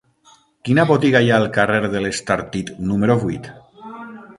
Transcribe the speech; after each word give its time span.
Quina 0.69 0.85
botiga 0.93 1.21
hi 1.21 1.29
ha 1.31 1.37
al 1.41 1.47
carrer 1.59 1.93
de 1.95 2.03
l'Estartit 2.07 2.77
número 2.93 3.23
vuit? 3.27 3.53